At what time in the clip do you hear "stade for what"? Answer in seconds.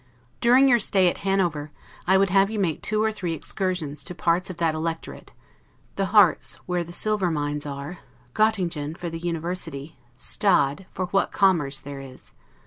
10.15-11.31